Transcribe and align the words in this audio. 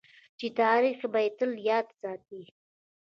چې 0.39 0.47
تاریخ 0.61 0.99
به 1.11 1.19
یې 1.25 1.29
تل 1.37 1.51
یاد 1.69 1.87
ساتي. 1.99 2.41